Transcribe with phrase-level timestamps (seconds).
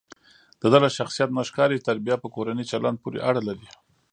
[0.61, 3.67] دده له شخصیت نه ښکاري چې تربیه په کورني چلند پورې اړه لري.